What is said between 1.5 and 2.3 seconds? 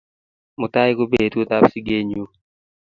ap sigennyu